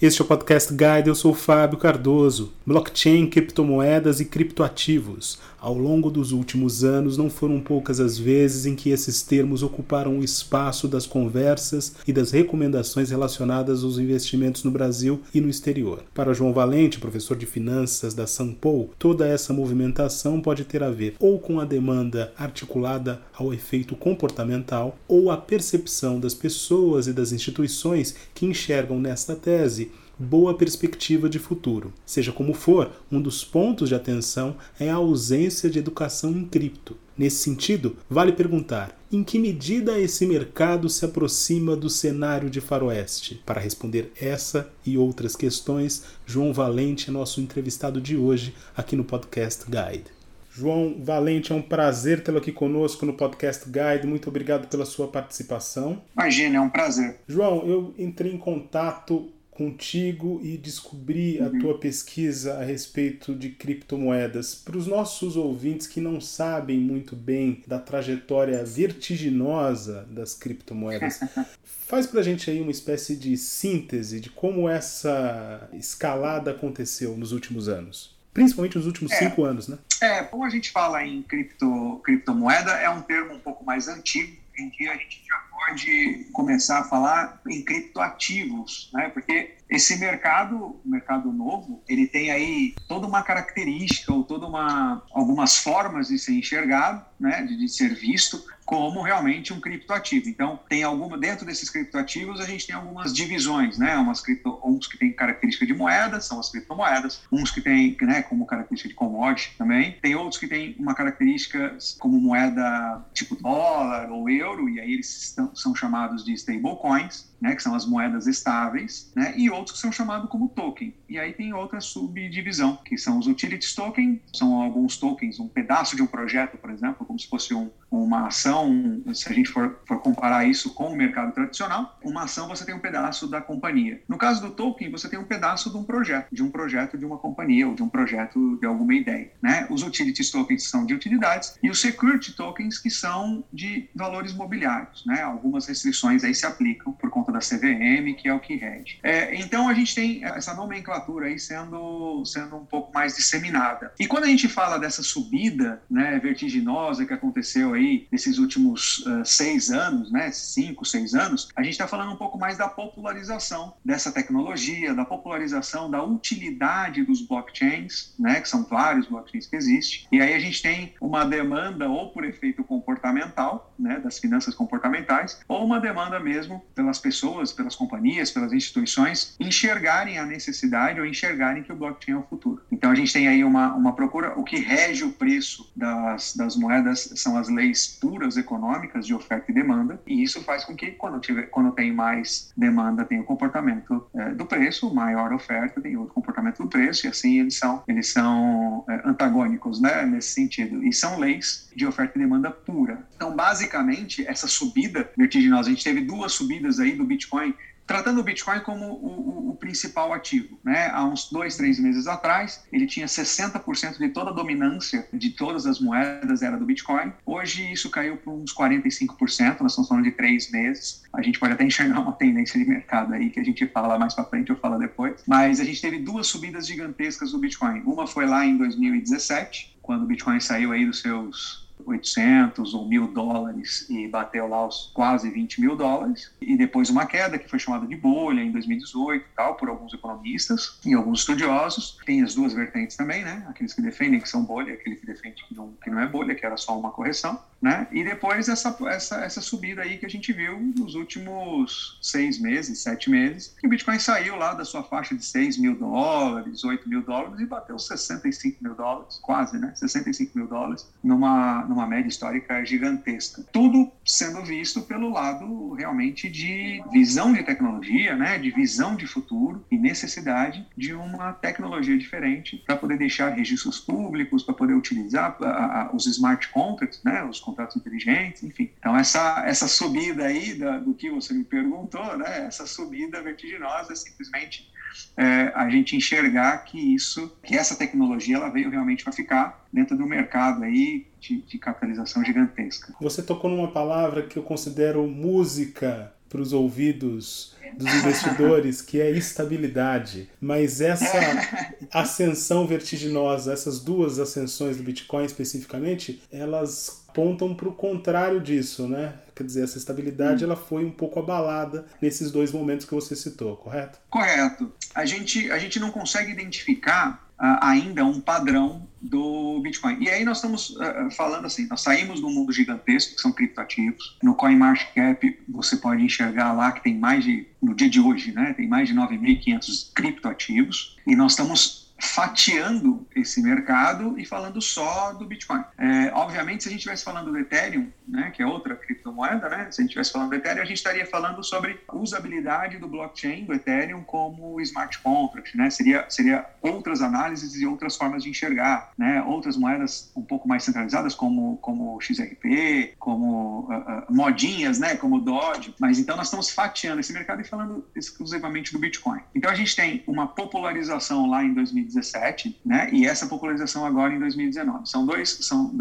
[0.00, 2.52] Este é o Podcast Guide, eu sou Fábio Cardoso.
[2.66, 5.38] Blockchain, criptomoedas e criptoativos.
[5.58, 10.18] Ao longo dos últimos anos, não foram poucas as vezes em que esses termos ocuparam
[10.18, 16.02] o espaço das conversas e das recomendações relacionadas aos investimentos no Brasil e no exterior.
[16.12, 21.14] Para João Valente, professor de finanças da Sanpou, toda essa movimentação pode ter a ver
[21.18, 27.32] ou com a demanda articulada ao efeito comportamental ou a percepção das pessoas e das
[27.32, 29.86] instituições que enxergam nesta tese
[30.18, 31.92] boa perspectiva de futuro.
[32.04, 36.96] Seja como for, um dos pontos de atenção é a ausência de educação em cripto.
[37.16, 43.40] Nesse sentido, vale perguntar: em que medida esse mercado se aproxima do cenário de faroeste?
[43.46, 49.04] Para responder essa e outras questões, João Valente é nosso entrevistado de hoje aqui no
[49.04, 50.16] Podcast Guide.
[50.56, 54.06] João Valente, é um prazer tê-lo aqui conosco no Podcast Guide.
[54.06, 56.02] Muito obrigado pela sua participação.
[56.16, 57.20] Imagina, é um prazer.
[57.28, 61.46] João, eu entrei em contato contigo e descobrir uhum.
[61.46, 64.54] a tua pesquisa a respeito de criptomoedas.
[64.54, 71.20] Para os nossos ouvintes que não sabem muito bem da trajetória vertiginosa das criptomoedas,
[71.64, 77.32] faz para a gente aí uma espécie de síntese de como essa escalada aconteceu nos
[77.32, 78.14] últimos anos.
[78.34, 79.78] Principalmente nos últimos é, cinco anos, né?
[80.02, 84.36] É, como a gente fala em cripto, criptomoeda, é um termo um pouco mais antigo.
[84.58, 89.08] Em dia a gente já pode começar a falar em criptoativos, né?
[89.08, 95.56] Porque esse mercado, mercado novo, ele tem aí toda uma característica ou toda uma algumas
[95.56, 100.28] formas de ser enxergado, né, de, de ser visto como realmente um criptoativo.
[100.28, 103.96] Então, tem alguma dentro desses criptoativos a gente tem algumas divisões, né?
[103.96, 108.22] Umas cripto, uns que têm característica de moeda, são as criptomoedas, uns que têm, né,
[108.22, 109.96] como característica de commodity também.
[110.02, 115.22] Tem outros que têm uma característica como moeda tipo dólar ou euro e aí eles
[115.22, 119.80] estão, são chamados de stablecoins né, que são as moedas estáveis, né, e outros que
[119.80, 120.94] são chamados como token.
[121.08, 125.96] E aí tem outra subdivisão, que são os utilities token, são alguns tokens, um pedaço
[125.96, 129.80] de um projeto, por exemplo, como se fosse um, uma ação, se a gente for,
[129.86, 134.00] for, comparar isso com o mercado tradicional, uma ação você tem um pedaço da companhia.
[134.08, 137.04] No caso do token, você tem um pedaço de um projeto, de um projeto de
[137.04, 139.30] uma companhia ou de um projeto de alguma ideia.
[139.42, 139.66] Né?
[139.70, 145.04] Os utilities tokens são de utilidades e os security tokens que são de valores mobiliários.
[145.06, 145.22] Né?
[145.22, 148.98] Algumas restrições aí se aplicam por conta da CVM, que é o que rege.
[149.02, 153.92] É, então a gente tem essa nomenclatura aí sendo, sendo um pouco mais disseminada.
[153.98, 159.24] E quando a gente fala dessa subida né, vertiginosa que aconteceu aí nesses últimos uh,
[159.24, 163.74] seis anos, né, cinco, seis anos, a gente está falando um pouco mais da popularização
[163.84, 170.06] dessa tecnologia, da popularização da utilidade dos blockchains, né, que são vários blockchains que existem.
[170.12, 175.40] E aí a gente tem uma demanda ou por efeito comportamental, né, das finanças comportamentais,
[175.48, 177.15] ou uma demanda mesmo pelas pessoas,
[177.52, 182.62] pelas companhias, pelas instituições enxergarem a necessidade ou enxergarem que o blockchain é o futuro.
[182.70, 186.56] Então a gente tem aí uma, uma procura, o que rege o preço das, das
[186.56, 190.92] moedas são as leis puras econômicas de oferta e demanda, e isso faz com que
[190.92, 195.96] quando, tiver, quando tem mais demanda, tem o comportamento é, do preço, maior oferta, tem
[195.96, 200.84] o comportamento do preço, e assim eles são, eles são é, antagônicos né, nesse sentido.
[200.84, 203.06] E são leis de oferta e demanda pura.
[203.14, 207.54] Então, basicamente, essa subida vertiginosa, a gente teve duas subidas aí do Bitcoin
[207.86, 210.58] tratando o Bitcoin como o, o, o, principal ativo.
[210.64, 210.90] Né?
[210.92, 215.66] Há uns dois, três meses atrás, ele tinha 60% de toda a dominância de todas
[215.66, 217.12] as moedas era do Bitcoin.
[217.24, 221.04] Hoje isso caiu para uns 45%, nós estamos falando de três meses.
[221.12, 224.14] A gente pode até enxergar uma tendência de mercado aí que a gente fala mais
[224.14, 225.22] para frente ou fala depois.
[225.26, 227.82] Mas a gente teve duas subidas gigantescas do Bitcoin.
[227.86, 233.08] Uma foi lá em 2017, quando o Bitcoin saiu aí dos seus 800 ou mil
[233.08, 236.32] dólares e bateu lá os quase 20 mil dólares.
[236.40, 240.78] E depois uma queda que foi chamada de bolha em 2018 tal, por alguns economistas
[240.84, 241.98] e alguns estudiosos.
[242.04, 243.44] Tem as duas vertentes também, né?
[243.48, 246.34] Aqueles que defendem que são bolha, aquele que defende que não, que não é bolha,
[246.34, 247.40] que era só uma correção.
[247.60, 247.86] Né?
[247.90, 252.80] E depois essa, essa, essa subida aí que a gente viu nos últimos seis meses,
[252.80, 256.88] sete meses, que o Bitcoin saiu lá da sua faixa de 6 mil dólares, 8
[256.88, 259.72] mil dólares e bateu 65 mil dólares, quase, né?
[259.74, 263.44] 65 mil dólares, numa, numa média histórica gigantesca.
[263.52, 268.38] Tudo sendo visto pelo lado realmente de visão de tecnologia, né?
[268.38, 274.42] De visão de futuro e necessidade de uma tecnologia diferente para poder deixar registros públicos,
[274.42, 277.24] para poder utilizar a, a, os smart contracts, né?
[277.24, 278.70] Os contratos inteligentes, enfim.
[278.78, 283.92] Então, essa, essa subida aí da, do que você me perguntou, né, essa subida vertiginosa
[283.92, 284.70] é simplesmente
[285.16, 289.96] é, a gente enxergar que isso, que essa tecnologia, ela veio realmente para ficar dentro
[289.96, 292.94] do mercado aí de, de capitalização gigantesca.
[293.00, 299.10] Você tocou numa palavra que eu considero música para os ouvidos dos investidores, que é
[299.10, 300.28] estabilidade.
[300.38, 301.18] Mas essa
[301.90, 309.14] ascensão vertiginosa, essas duas ascensões do Bitcoin especificamente, elas apontam para o contrário disso, né?
[309.34, 310.48] Quer dizer, essa estabilidade hum.
[310.48, 313.98] ela foi um pouco abalada nesses dois momentos que você citou, correto?
[314.10, 314.70] Correto.
[314.94, 319.98] A gente, a gente não consegue identificar ainda um padrão do Bitcoin.
[320.00, 324.16] E aí nós estamos uh, falando assim, nós saímos do mundo gigantesco, que são criptoativos.
[324.22, 328.54] No CoinMarketCap você pode enxergar lá que tem mais de, no dia de hoje, né,
[328.54, 330.96] tem mais de 9.500 criptoativos.
[331.06, 335.64] E nós estamos fatiando esse mercado e falando só do Bitcoin.
[335.78, 339.68] É, obviamente, se a gente estivesse falando do Ethereum, né, que é outra criptomoeda, né,
[339.70, 342.86] se a gente estivesse falando do Ethereum, a gente estaria falando sobre a usabilidade do
[342.86, 348.30] blockchain do Ethereum como smart contract, né, seria, seria outras análises e outras formas de
[348.30, 354.78] enxergar, né, outras moedas um pouco mais centralizadas como como XRP, como uh, uh, modinhas,
[354.78, 359.20] né, como Doge, mas então nós estamos fatiando esse mercado e falando exclusivamente do Bitcoin.
[359.34, 362.90] Então a gente tem uma popularização lá em 2000 2017, né?
[362.92, 364.88] E essa popularização agora em 2019.
[364.88, 365.74] São dois, são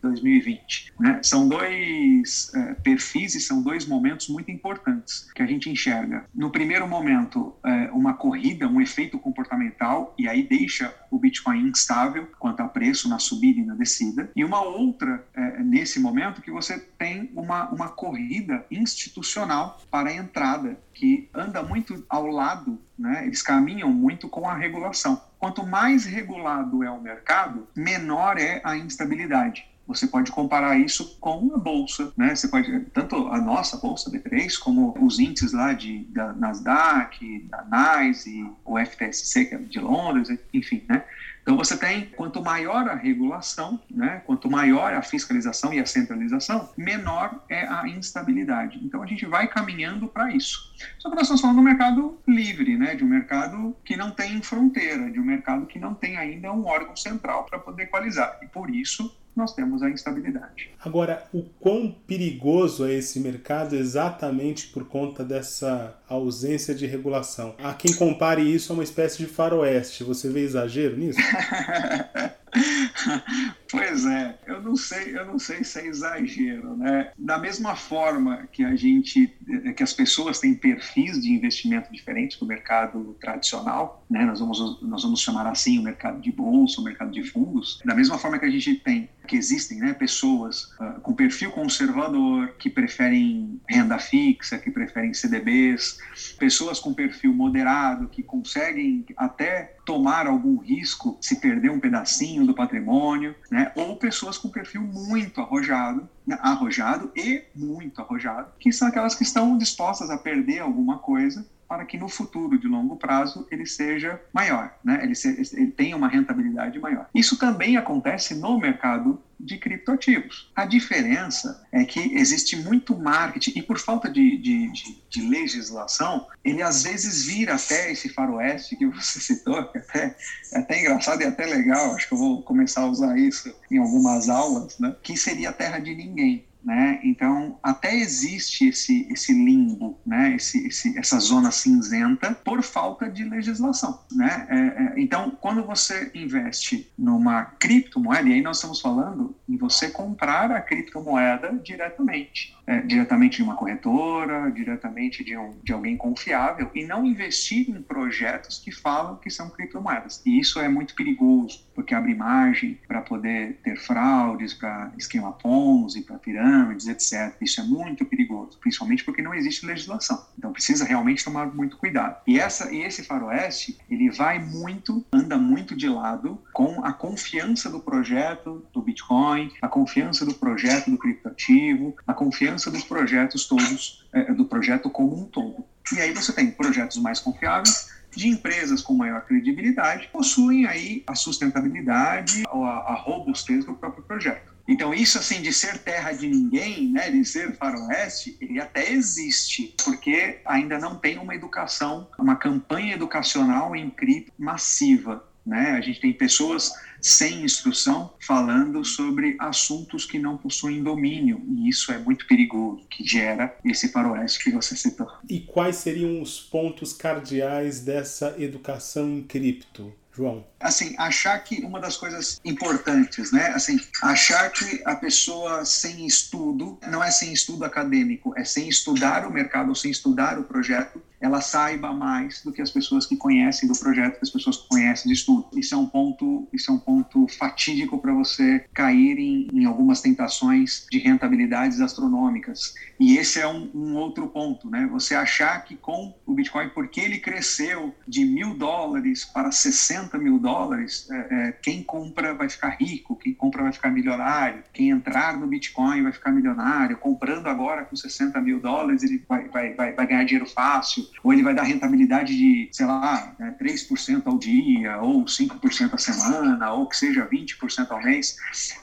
[0.00, 1.20] 2020, né?
[1.22, 6.24] São dois é, perfis e são dois momentos muito importantes que a gente enxerga.
[6.34, 12.28] No primeiro momento, é, uma corrida, um efeito comportamental e aí deixa o Bitcoin instável
[12.38, 14.30] quanto a preço na subida e na descida.
[14.36, 20.14] E uma outra é, nesse momento que você tem uma uma corrida institucional para a
[20.14, 23.24] entrada que anda muito ao lado, né?
[23.26, 25.20] eles caminham muito com a regulação.
[25.38, 29.66] Quanto mais regulado é o mercado, menor é a instabilidade.
[29.86, 32.32] Você pode comparar isso com a bolsa, né?
[32.32, 37.66] Você pode tanto a nossa bolsa B3 como os índices lá de da Nasdaq, da
[38.04, 41.02] NYSE, o FTSE que é de Londres, enfim, né?
[41.42, 46.70] Então você tem, quanto maior a regulação, né, quanto maior a fiscalização e a centralização,
[46.76, 48.78] menor é a instabilidade.
[48.82, 50.72] Então a gente vai caminhando para isso.
[50.98, 54.10] Só que nós estamos falando de um mercado livre, né, de um mercado que não
[54.10, 58.38] tem fronteira, de um mercado que não tem ainda um órgão central para poder equalizar.
[58.42, 60.70] E por isso nós temos a instabilidade.
[60.84, 67.54] Agora, o quão perigoso é esse mercado exatamente por conta dessa ausência de regulação?
[67.62, 70.04] Há quem compare isso a uma espécie de faroeste.
[70.04, 71.18] Você vê exagero nisso?
[73.70, 77.12] pois é, eu não sei, eu não sei se é exagero, né?
[77.18, 79.32] Da mesma forma que a gente,
[79.76, 84.24] que as pessoas têm perfis de investimento diferentes do mercado tradicional, né?
[84.24, 87.80] Nós vamos, nós vamos chamar assim o mercado de bolsa, o mercado de fundos.
[87.84, 89.94] Da mesma forma que a gente tem, que existem, né?
[89.94, 95.98] Pessoas uh, com perfil conservador que preferem renda fixa, que preferem CDBs,
[96.36, 102.52] pessoas com perfil moderado que conseguem até tomar algum risco se perder um pedacinho do
[102.52, 103.70] patrimônio, né?
[103.76, 106.36] ou pessoas com perfil muito arrojado, né?
[106.40, 111.84] arrojado e muito arrojado, que são aquelas que estão dispostas a perder alguma coisa para
[111.84, 114.98] que no futuro de longo prazo ele seja maior, né?
[115.04, 117.08] ele, se, ele tenha uma rentabilidade maior.
[117.14, 120.50] Isso também acontece no mercado de criptoativos.
[120.56, 126.26] A diferença é que existe muito marketing e por falta de, de, de, de, legislação,
[126.44, 130.16] ele às vezes vira até esse faroeste que você citou, que até,
[130.52, 133.78] é até engraçado e até legal, acho que eu vou começar a usar isso em
[133.78, 134.96] algumas aulas, né?
[135.04, 136.44] que seria a terra de ninguém.
[136.62, 137.00] Né?
[137.02, 140.34] Então, até existe esse, esse limbo, né?
[140.34, 144.00] esse, esse, essa zona cinzenta, por falta de legislação.
[144.12, 144.46] Né?
[144.48, 149.90] É, é, então, quando você investe numa criptomoeda, e aí nós estamos falando em você
[149.90, 156.70] comprar a criptomoeda diretamente, é, diretamente de uma corretora, diretamente de, um, de alguém confiável,
[156.74, 160.22] e não investir em projetos que falam que são criptomoedas.
[160.24, 166.02] E isso é muito perigoso, porque abre margem para poder ter fraudes, para esquema Ponzi,
[166.02, 167.34] para pirâmide, pirâmides, etc.
[167.40, 170.24] Isso é muito perigoso, principalmente porque não existe legislação.
[170.38, 172.20] Então precisa realmente tomar muito cuidado.
[172.26, 177.70] E essa e esse faroeste, ele vai muito, anda muito de lado com a confiança
[177.70, 184.04] do projeto do Bitcoin, a confiança do projeto do criptoativo, a confiança dos projetos todos,
[184.12, 185.64] é, do projeto como um todo.
[185.94, 191.14] E aí você tem projetos mais confiáveis de empresas com maior credibilidade possuem aí a
[191.14, 194.50] sustentabilidade, a, a robustez do próprio projeto.
[194.68, 199.74] Então, isso assim de ser terra de ninguém, né, de ser faroeste, ele até existe,
[199.84, 205.24] porque ainda não tem uma educação, uma campanha educacional em cripto massiva.
[205.44, 205.70] Né?
[205.70, 211.90] A gente tem pessoas sem instrução falando sobre assuntos que não possuem domínio, e isso
[211.92, 215.10] é muito perigoso, que gera esse faroeste que você citou.
[215.28, 219.92] E quais seriam os pontos cardeais dessa educação em cripto?
[220.12, 220.44] João?
[220.58, 223.46] Assim, achar que uma das coisas importantes, né?
[223.48, 229.26] Assim, achar que a pessoa sem estudo, não é sem estudo acadêmico, é sem estudar
[229.26, 233.68] o mercado sem estudar o projeto, ela saiba mais do que as pessoas que conhecem
[233.68, 235.46] do projeto, que as pessoas que conhecem de estudo.
[235.54, 240.00] Isso é um ponto, isso é um ponto fatídico para você cair em, em, algumas
[240.00, 242.74] tentações de rentabilidades astronômicas.
[242.98, 244.88] E esse é um, um, outro ponto, né?
[244.92, 250.38] Você achar que com o Bitcoin, porque ele cresceu de mil dólares para 60 mil
[250.38, 255.36] dólares, é, é, quem compra vai ficar rico, quem compra vai ficar milionário, quem entrar
[255.36, 259.92] no Bitcoin vai ficar milionário, comprando agora com 60 mil dólares ele vai, vai, vai,
[259.92, 264.38] vai ganhar dinheiro fácil ou ele vai dar rentabilidade de, sei lá, né, 3% ao
[264.38, 268.36] dia, ou 5% a semana, ou que seja 20% ao mês.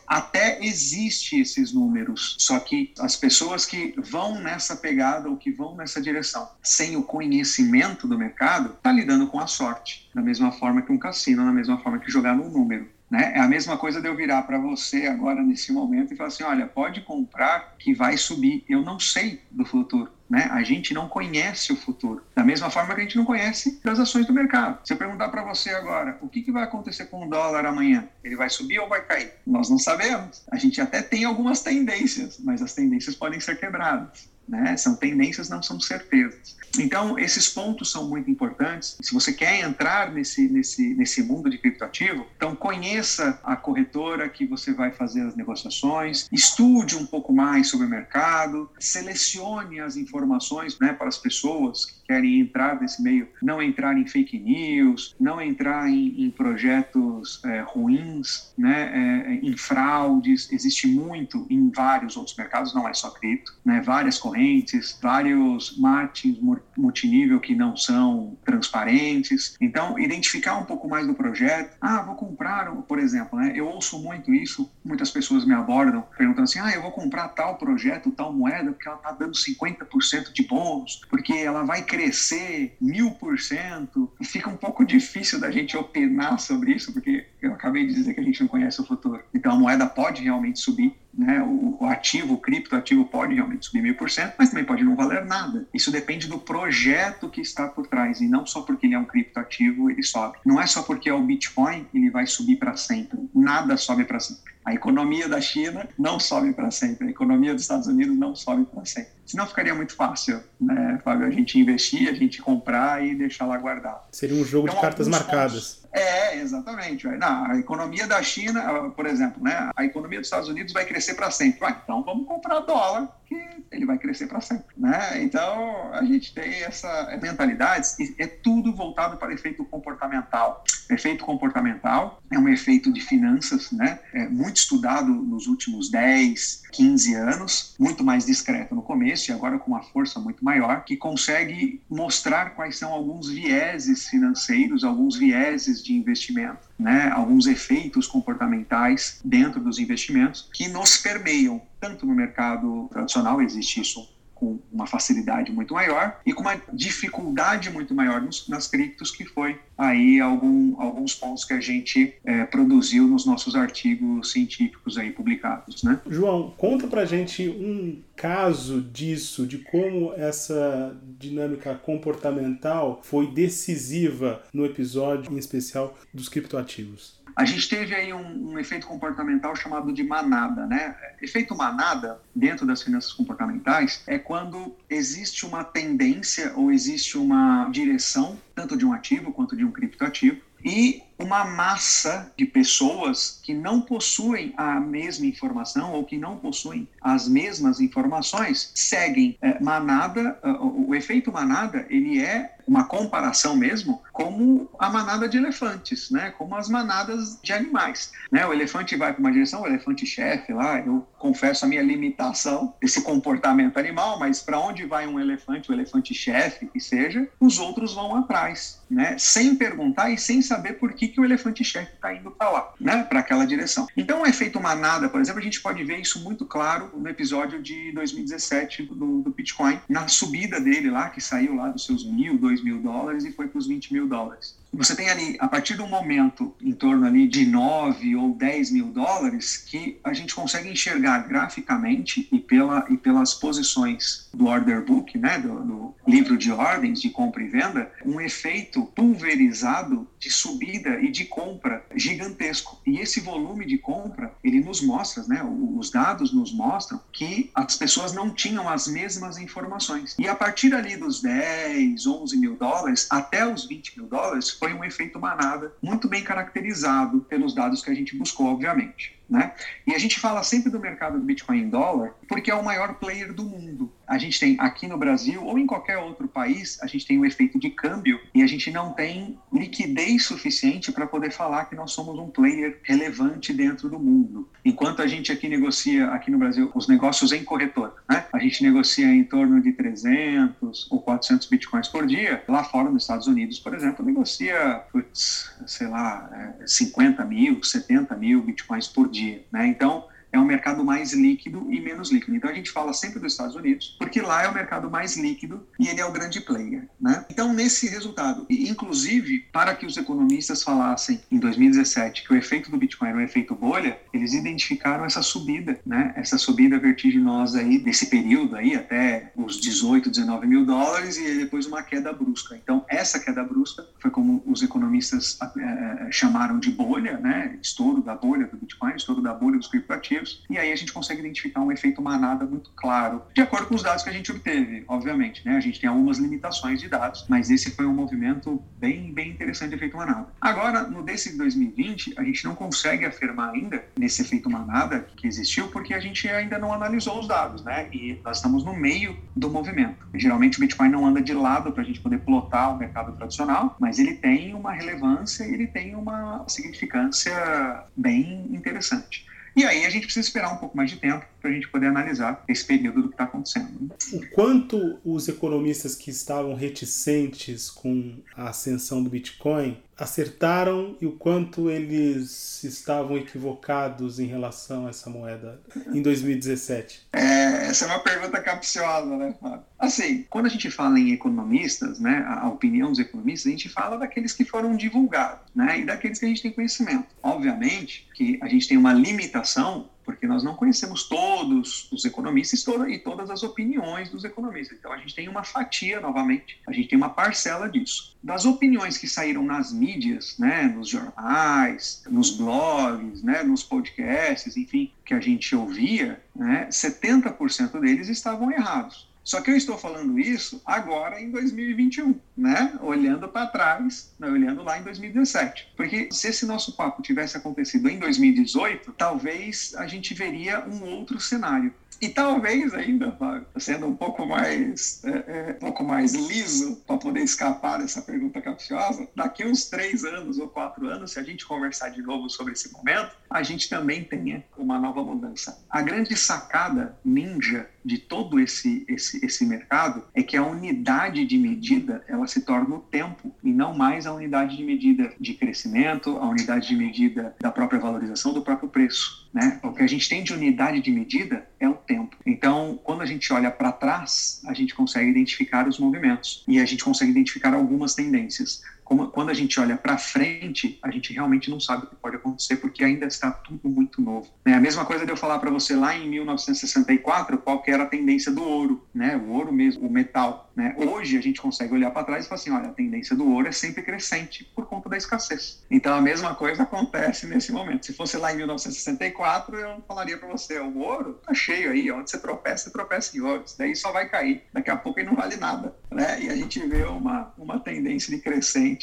[0.06, 5.76] Até existe esses números, só que as pessoas que vão nessa pegada ou que vão
[5.76, 10.82] nessa direção, sem o conhecimento do mercado, está lidando com a sorte, da mesma forma
[10.82, 12.88] que um cassino, da mesma forma que jogar no número.
[13.10, 13.34] Né?
[13.36, 16.44] É a mesma coisa de eu virar para você agora nesse momento e falar assim:
[16.44, 18.66] olha, pode comprar que vai subir.
[18.68, 20.12] Eu não sei do futuro.
[20.30, 20.50] Né?
[20.52, 22.24] A gente não conhece o futuro.
[22.36, 24.80] Da mesma forma que a gente não conhece as ações do mercado.
[24.86, 28.08] Se eu perguntar para você agora, o que, que vai acontecer com o dólar amanhã?
[28.24, 29.32] Ele vai subir ou vai cair?
[29.46, 30.44] Nós não sabemos.
[30.52, 34.30] A gente até tem algumas tendências, mas as tendências podem ser quebradas.
[34.48, 34.78] Né?
[34.78, 36.58] São tendências, não são certezas.
[36.80, 38.98] Então, esses pontos são muito importantes.
[39.02, 44.46] Se você quer entrar nesse, nesse, nesse mundo de criptoativo, então conheça a corretora que
[44.46, 50.78] você vai fazer as negociações, estude um pouco mais sobre o mercado, selecione as informações
[50.80, 55.42] né, para as pessoas que querem entrar nesse meio, não entrar em fake news, não
[55.42, 60.52] entrar em, em projetos é, ruins, né, é, em fraudes.
[60.52, 66.40] Existe muito em vários outros mercados, não é só cripto, né, várias correntes, vários marketing
[66.78, 69.56] multinível que não são transparentes.
[69.60, 71.76] Então, identificar um pouco mais do projeto.
[71.82, 73.54] Ah, vou comprar, por exemplo, né?
[73.56, 77.58] Eu ouço muito isso, muitas pessoas me abordam perguntando assim: ah, eu vou comprar tal
[77.58, 83.12] projeto, tal moeda, porque ela está dando 50% de bônus, porque ela vai crescer mil
[83.12, 84.12] por cento.
[84.24, 88.20] Fica um pouco difícil da gente opinar sobre isso, porque eu acabei de dizer que
[88.20, 89.24] a gente não conhece o futuro.
[89.34, 93.96] Então, a moeda pode realmente subir né, o, ativo, o criptoativo pode realmente subir mil
[93.96, 95.68] por cento, mas também pode não valer nada.
[95.74, 99.06] Isso depende do projeto que está por trás e não só porque ele é um
[99.06, 100.38] criptoativo ele sobe.
[100.46, 103.18] Não é só porque é o Bitcoin ele vai subir para sempre.
[103.34, 104.57] Nada sobe para sempre.
[104.68, 107.08] A economia da China não sobe para sempre.
[107.08, 109.14] A economia dos Estados Unidos não sobe para sempre.
[109.26, 111.26] Senão ficaria muito fácil, né, Fábio?
[111.26, 114.02] A gente investir, a gente comprar e deixar lá guardado.
[114.12, 115.76] Seria um jogo então, de cartas marcadas.
[115.76, 117.08] Pontos, é, exatamente.
[117.08, 121.14] Não, a economia da China, por exemplo, né, a economia dos Estados Unidos vai crescer
[121.14, 121.66] para sempre.
[121.66, 123.36] Ah, então vamos comprar dólar, que
[123.72, 124.66] ele vai crescer para sempre.
[124.78, 125.22] Né?
[125.22, 130.64] Então a gente tem essa mentalidade, é tudo voltado para efeito comportamental.
[130.90, 134.00] Efeito comportamental é um efeito de finanças, né?
[134.14, 139.60] É muito estudado nos últimos 10, 15 anos, muito mais discreto no começo e agora
[139.60, 145.84] com uma força muito maior, que consegue mostrar quais são alguns vieses financeiros, alguns vieses
[145.84, 147.10] de investimento, né?
[147.14, 154.08] alguns efeitos comportamentais dentro dos investimentos que nos permeiam tanto no mercado tradicional existe isso
[154.36, 159.26] com uma facilidade muito maior e com uma dificuldade muito maior nos, nas criptos, que
[159.26, 165.12] foi aí algum, alguns pontos que a gente é, produziu nos nossos artigos científicos aí
[165.12, 166.00] publicados, né?
[166.10, 174.66] João, conta pra gente um caso disso, de como essa dinâmica comportamental foi decisiva no
[174.66, 177.18] episódio em especial dos criptoativos.
[177.38, 180.96] A gente teve aí um, um, efeito comportamental chamado de manada, né?
[181.22, 188.40] Efeito manada, dentro das finanças comportamentais, é quando existe uma tendência ou existe uma direção,
[188.56, 193.82] tanto de um ativo quanto de um criptoativo, e uma massa de pessoas que não
[193.82, 200.40] possuem a mesma informação ou que não possuem as mesmas informações seguem é, manada.
[200.44, 206.32] O, o efeito manada ele é uma comparação mesmo como a manada de elefantes, né?
[206.38, 208.46] Como as manadas de animais, né?
[208.46, 210.80] O elefante vai para uma direção, o elefante chefe lá.
[210.80, 215.74] Eu confesso a minha limitação desse comportamento animal, mas para onde vai um elefante, o
[215.74, 219.18] elefante chefe que seja, os outros vão atrás, né?
[219.18, 222.74] Sem perguntar e sem saber por que que o elefante chefe está indo para lá,
[222.80, 223.04] né?
[223.04, 223.88] Para aquela direção.
[223.96, 227.62] Então, o efeito manada, por exemplo, a gente pode ver isso muito claro no episódio
[227.62, 232.38] de 2017 do, do Bitcoin, na subida dele lá, que saiu lá dos seus mil,
[232.38, 234.58] dois mil dólares e foi para os 20 mil dólares.
[234.78, 238.86] Você tem ali, a partir do momento em torno ali de 9 ou 10 mil
[238.88, 245.18] dólares, que a gente consegue enxergar graficamente e, pela, e pelas posições do order book,
[245.18, 251.02] né, do, do livro de ordens de compra e venda, um efeito pulverizado de subida
[251.02, 252.80] e de compra gigantesco.
[252.86, 257.76] E esse volume de compra, ele nos mostra, né, os dados nos mostram que as
[257.76, 260.16] pessoas não tinham as mesmas informações.
[260.20, 264.74] E a partir ali dos 10, 11 mil dólares até os 20 mil dólares, foi
[264.74, 269.17] um efeito manada muito bem caracterizado pelos dados que a gente buscou, obviamente.
[269.30, 269.52] Né?
[269.86, 272.94] E a gente fala sempre do mercado do Bitcoin em dólar porque é o maior
[272.94, 273.92] player do mundo.
[274.08, 277.22] A gente tem aqui no Brasil ou em qualquer outro país, a gente tem o
[277.22, 281.76] um efeito de câmbio e a gente não tem liquidez suficiente para poder falar que
[281.76, 284.48] nós somos um player relevante dentro do mundo.
[284.64, 288.26] Enquanto a gente aqui negocia, aqui no Brasil, os negócios em corretora, né?
[288.32, 293.04] a gente negocia em torno de 300 ou 400 bitcoins por dia, lá fora nos
[293.04, 299.10] Estados Unidos, por exemplo, negocia, putz, sei lá, 50 é, mil, 70 mil bitcoins por
[299.10, 299.17] dia
[299.52, 299.68] Né?
[299.68, 302.36] Então, é um mercado mais líquido e menos líquido.
[302.36, 305.66] Então a gente fala sempre dos Estados Unidos, porque lá é o mercado mais líquido
[305.80, 306.88] e ele é o grande player.
[307.00, 307.26] Né?
[307.30, 312.78] Então, nesse resultado, inclusive, para que os economistas falassem em 2017 que o efeito do
[312.78, 316.14] Bitcoin era um efeito bolha, eles identificaram essa subida, né?
[316.16, 321.66] essa subida vertiginosa aí desse período aí até os 18, 19 mil dólares e depois
[321.66, 322.56] uma queda brusca.
[322.56, 327.58] Então, essa queda brusca foi como os economistas é, chamaram de bolha, né?
[327.62, 331.20] estouro da bolha do Bitcoin, estouro da bolha dos criptoativos e aí a gente consegue
[331.20, 334.84] identificar um efeito manada muito claro, de acordo com os dados que a gente obteve,
[334.88, 335.46] obviamente.
[335.46, 335.56] Né?
[335.56, 339.70] A gente tem algumas limitações de dados, mas esse foi um movimento bem, bem interessante
[339.70, 340.28] de efeito manada.
[340.40, 345.68] Agora, no desse 2020, a gente não consegue afirmar ainda nesse efeito manada que existiu,
[345.70, 347.88] porque a gente ainda não analisou os dados, né?
[347.92, 350.08] E nós estamos no meio do movimento.
[350.14, 353.76] Geralmente o Bitcoin não anda de lado para a gente poder plotar o mercado tradicional,
[353.80, 359.26] mas ele tem uma relevância ele tem uma significância bem interessante.
[359.58, 361.88] E aí a gente precisa esperar um pouco mais de tempo para a gente poder
[361.88, 363.92] analisar esse período do que está acontecendo.
[364.14, 371.14] O quanto os economistas que estavam reticentes com a ascensão do Bitcoin acertaram e o
[371.14, 375.60] quanto eles estavam equivocados em relação a essa moeda
[375.92, 377.08] em 2017?
[377.14, 379.64] É, essa é uma pergunta capciosa, né, Fábio?
[379.80, 383.98] Assim, quando a gente fala em economistas, né, a opinião dos economistas, a gente fala
[383.98, 387.08] daqueles que foram divulgados, né, e daqueles que a gente tem conhecimento.
[387.24, 392.98] Obviamente que a gente tem uma limitação porque nós não conhecemos todos os economistas e
[392.98, 394.78] todas as opiniões dos economistas.
[394.80, 398.16] Então a gente tem uma fatia, novamente, a gente tem uma parcela disso.
[398.24, 404.94] Das opiniões que saíram nas mídias, né, nos jornais, nos blogs, né, nos podcasts, enfim,
[405.04, 409.07] que a gente ouvia, né, 70% deles estavam errados.
[409.28, 412.80] Só que eu estou falando isso agora em 2021, né?
[412.82, 414.26] Olhando para trás, né?
[414.30, 415.74] olhando lá em 2017.
[415.76, 421.20] Porque se esse nosso papo tivesse acontecido em 2018, talvez a gente veria um outro
[421.20, 421.74] cenário.
[422.00, 426.98] E talvez ainda, Fábio, sendo um pouco mais, é, é, um pouco mais liso para
[426.98, 431.46] poder escapar dessa pergunta capciosa, daqui uns três anos ou quatro anos, se a gente
[431.46, 435.64] conversar de novo sobre esse momento, a gente também tenha uma nova mudança.
[435.70, 441.38] A grande sacada ninja de todo esse, esse, esse mercado é que a unidade de
[441.38, 446.18] medida ela se torna o tempo e não mais a unidade de medida de crescimento,
[446.18, 449.30] a unidade de medida da própria valorização do próprio preço.
[449.34, 449.60] Né?
[449.64, 452.16] O que a gente tem de unidade de medida é o tempo.
[452.26, 456.66] Então, quando a gente olha para trás, a gente consegue identificar os movimentos e a
[456.66, 461.50] gente consegue identificar algumas tendências como, quando a gente olha para frente, a gente realmente
[461.50, 464.32] não sabe o que pode acontecer, porque ainda está tudo muito novo.
[464.46, 467.84] É a mesma coisa de eu falar para você lá em 1964 qual que era
[467.84, 469.18] a tendência do ouro, né?
[469.18, 470.50] o ouro mesmo, o metal.
[470.56, 470.74] Né?
[470.78, 473.48] Hoje a gente consegue olhar para trás e falar assim: olha, a tendência do ouro
[473.48, 475.64] é sempre crescente por conta da escassez.
[475.70, 477.86] Então a mesma coisa acontece nesse momento.
[477.86, 482.10] Se fosse lá em 1964, eu falaria para você: o ouro tá cheio aí, onde
[482.10, 483.44] você tropeça, você tropeça em ouro.
[483.46, 484.44] Isso daí só vai cair.
[484.52, 485.76] Daqui a pouco ele não vale nada.
[485.92, 486.24] Né?
[486.24, 488.77] E a gente vê uma, uma tendência de crescente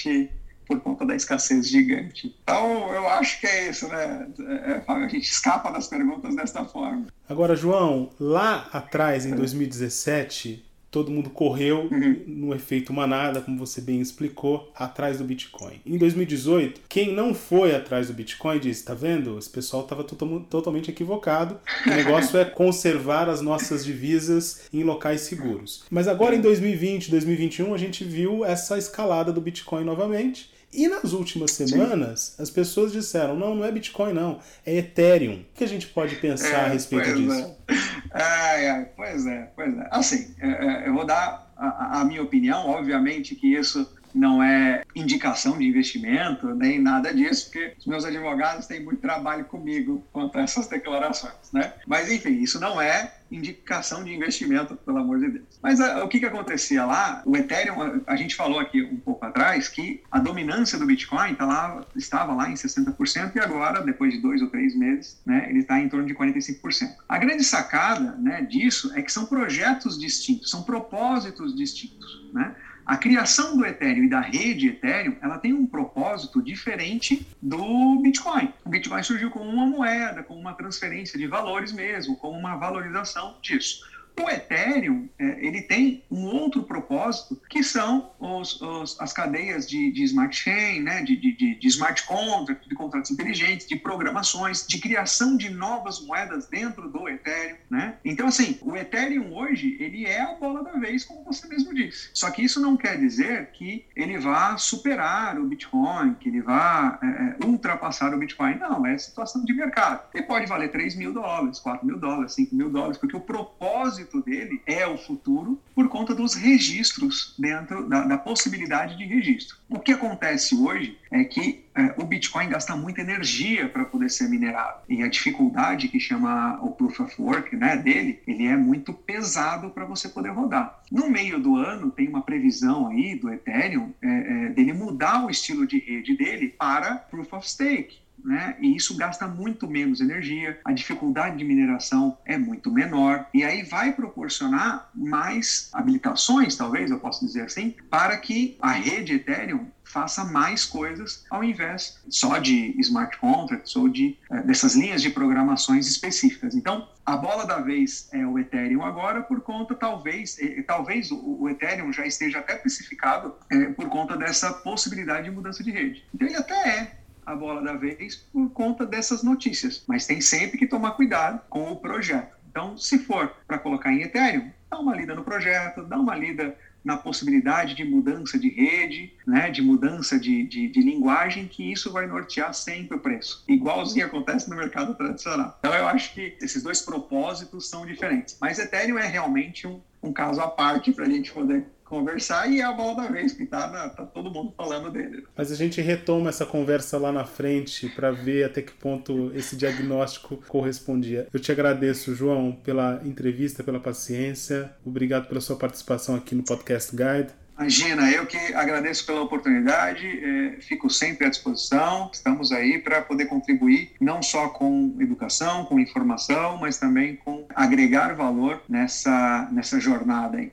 [0.66, 2.34] por conta da escassez gigante.
[2.42, 4.26] Então, eu acho que é isso, né?
[4.38, 7.06] É, é a gente escapa das perguntas desta forma.
[7.28, 12.22] Agora, João, lá atrás, em 2017, todo mundo correu uhum.
[12.24, 15.80] no efeito manada, como você bem explicou, atrás do Bitcoin.
[15.84, 19.36] Em 2018, quem não foi atrás do Bitcoin disse: tá vendo?
[19.36, 21.58] Esse pessoal estava totalmente equivocado.
[21.84, 25.84] O negócio é conservar as nossas divisas em locais seguros.
[25.90, 30.54] Mas agora em 2020, 2021, a gente viu essa escalada do Bitcoin novamente.
[30.72, 32.42] E nas últimas semanas, Sim.
[32.42, 35.40] as pessoas disseram: não, não é Bitcoin, não, é Ethereum.
[35.40, 37.52] O que a gente pode pensar é, a respeito disso?
[37.68, 37.74] É.
[38.14, 39.88] É, pois é, pois é.
[39.90, 44.82] Assim, é, é, eu vou dar a, a, minha opinião, obviamente que isso não é
[44.94, 50.38] indicação de investimento, nem nada disso, porque os meus advogados têm muito trabalho comigo quanto
[50.38, 51.72] a essas declarações, né?
[51.86, 55.58] Mas, enfim, isso não é indicação de investimento, pelo amor de Deus.
[55.62, 57.22] Mas a, ah, o que, que acontecia lá?
[57.24, 61.34] O Ethereum, a, a, gente falou aqui um pouco atrás que a dominância do Bitcoin
[61.34, 65.46] tá lá, estava lá em 60% e agora, depois de dois ou três meses, né,
[65.48, 66.94] ele está em torno de 45%.
[67.08, 72.30] A grande sacada né, disso é que são projetos distintos, são propósitos distintos.
[72.32, 72.54] Né?
[72.86, 78.52] A criação do Ethereum e da rede Ethereum, ela tem um propósito diferente do Bitcoin.
[78.62, 83.38] O Bitcoin surgiu como uma moeda, como uma transferência de valores mesmo, como uma valorização
[83.40, 83.80] disso.
[84.20, 89.90] O Ethereum é, ele tem um outro propósito que são os, os, as cadeias de,
[89.90, 94.78] de smart chain, né, de, de, de, smart contract, de contratos inteligentes, de programações, de
[94.78, 97.96] criação de novas moedas dentro do Ethereum, né?
[98.04, 102.10] Então assim, o Ethereum hoje ele é a bola da vez, como você mesmo disse.
[102.14, 106.98] Só que isso não quer dizer que ele vá superar o Bitcoin, que ele vá
[107.02, 108.56] é, é ultrapassar o Bitcoin.
[108.58, 110.04] Não, é situação de mercado.
[110.14, 114.03] Ele pode valer 3 mil dólares, 4 mil dólares, 5 mil dólares, porque o propósito
[114.04, 119.56] propósito dele é o futuro por conta dos registros dentro da, da possibilidade de registro.
[119.68, 124.28] O que acontece hoje é que é, o Bitcoin gasta muita energia para poder ser
[124.28, 128.92] minerado e a dificuldade que chama o Proof of Work né, dele, ele é muito
[128.92, 130.82] pesado para você poder rodar.
[130.90, 135.30] No meio do ano tem uma previsão aí do Ethereum é, é, dele mudar o
[135.30, 138.56] estilo de rede dele para Proof of Stake né?
[138.58, 143.62] E isso gasta muito menos energia, a dificuldade de mineração é muito menor, e aí
[143.62, 150.24] vai proporcionar mais habilitações, talvez eu possa dizer assim, para que a rede Ethereum faça
[150.24, 155.86] mais coisas ao invés só de smart contracts ou de é, dessas linhas de programações
[155.86, 156.54] específicas.
[156.54, 161.48] Então, a bola da vez é o Ethereum agora por conta talvez é, talvez o,
[161.48, 166.04] Ethereum já esteja até especificado é, por conta dessa possibilidade de mudança de rede.
[166.14, 169.84] Então ele até é a bola da vez por conta dessas notícias.
[169.86, 172.34] Mas tem sempre que tomar cuidado com o projeto.
[172.50, 176.56] Então, se for para colocar em Ethereum, dá uma lida no projeto, dá uma lida
[176.84, 181.90] na possibilidade de mudança de rede, né, de mudança de, de, de, linguagem, que isso
[181.90, 183.42] vai nortear sempre o preço.
[183.48, 185.56] Igualzinho acontece no mercado tradicional.
[185.58, 188.36] Então eu acho que esses dois propósitos são diferentes.
[188.38, 192.60] Mas Ethereum é realmente um, um caso à parte para a gente poder conversar e
[192.60, 195.24] é a bola da vez, que tá, na, tá todo mundo falando dele.
[195.36, 199.56] Mas a gente retoma essa conversa lá na frente para ver até que ponto esse
[199.56, 201.28] diagnóstico correspondia.
[201.32, 204.74] Eu te agradeço, João, pela entrevista, pela paciência.
[204.84, 207.32] Obrigado pela sua participação aqui no Podcast Guide.
[207.56, 212.10] Imagina, eu que agradeço pela oportunidade, é, fico sempre à disposição.
[212.12, 218.12] Estamos aí para poder contribuir não só com educação, com informação, mas também com agregar
[218.14, 220.52] valor nessa, nessa jornada aí.